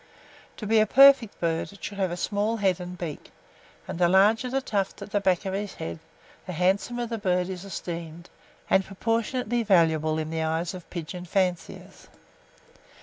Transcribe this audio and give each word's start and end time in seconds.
To 0.57 0.65
be 0.65 0.79
a 0.79 0.87
perfect 0.87 1.39
bird, 1.39 1.71
it 1.71 1.83
should 1.83 1.99
have 1.99 2.09
a 2.09 2.17
small 2.17 2.57
head 2.57 2.79
and 2.79 2.97
beak; 2.97 3.29
and 3.87 3.99
the 3.99 4.09
larger 4.09 4.49
the 4.49 4.59
tuft 4.59 4.99
at 5.03 5.11
the 5.11 5.21
back 5.21 5.45
of 5.45 5.53
his 5.53 5.75
head, 5.75 5.99
the 6.47 6.53
handsomer 6.53 7.05
the 7.05 7.19
bird 7.19 7.49
is 7.49 7.63
esteemed, 7.63 8.27
and 8.67 8.83
proportionately 8.83 9.61
valuable 9.61 10.17
in 10.17 10.31
the 10.31 10.41
eyes 10.41 10.73
of 10.73 10.89
pigeon 10.89 11.25
fanciers. 11.25 12.07